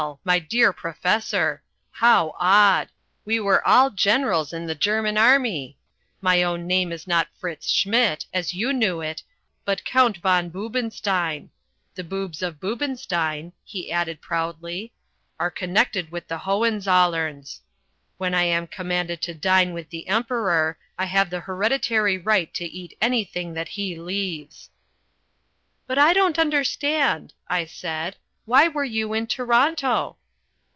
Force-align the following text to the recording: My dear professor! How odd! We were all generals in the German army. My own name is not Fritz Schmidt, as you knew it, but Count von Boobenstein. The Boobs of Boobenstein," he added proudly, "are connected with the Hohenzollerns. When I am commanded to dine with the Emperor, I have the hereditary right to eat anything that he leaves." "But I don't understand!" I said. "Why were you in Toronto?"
My 0.23 0.39
dear 0.39 0.73
professor! 0.73 1.61
How 1.91 2.33
odd! 2.39 2.89
We 3.23 3.39
were 3.39 3.65
all 3.67 3.91
generals 3.91 4.51
in 4.51 4.65
the 4.65 4.73
German 4.73 5.15
army. 5.15 5.77
My 6.21 6.41
own 6.41 6.65
name 6.65 6.91
is 6.91 7.05
not 7.05 7.27
Fritz 7.39 7.69
Schmidt, 7.69 8.25
as 8.33 8.51
you 8.51 8.73
knew 8.73 9.01
it, 9.01 9.21
but 9.63 9.83
Count 9.85 10.17
von 10.17 10.49
Boobenstein. 10.49 11.49
The 11.93 12.03
Boobs 12.03 12.41
of 12.41 12.59
Boobenstein," 12.59 13.51
he 13.63 13.91
added 13.91 14.21
proudly, 14.21 14.91
"are 15.39 15.51
connected 15.51 16.11
with 16.11 16.27
the 16.27 16.39
Hohenzollerns. 16.39 17.59
When 18.17 18.33
I 18.33 18.45
am 18.45 18.65
commanded 18.65 19.21
to 19.23 19.35
dine 19.35 19.71
with 19.71 19.91
the 19.91 20.07
Emperor, 20.07 20.79
I 20.97 21.05
have 21.05 21.29
the 21.29 21.41
hereditary 21.41 22.17
right 22.17 22.51
to 22.55 22.65
eat 22.65 22.97
anything 23.03 23.53
that 23.53 23.69
he 23.69 23.95
leaves." 23.95 24.71
"But 25.85 25.99
I 25.99 26.11
don't 26.13 26.39
understand!" 26.39 27.33
I 27.47 27.65
said. 27.65 28.15
"Why 28.45 28.67
were 28.67 28.83
you 28.83 29.13
in 29.13 29.27
Toronto?" 29.27 30.17